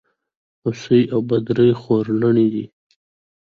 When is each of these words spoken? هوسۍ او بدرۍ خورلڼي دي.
هوسۍ 0.61 1.01
او 1.13 1.19
بدرۍ 1.29 1.71
خورلڼي 1.81 2.47
دي. 2.53 2.65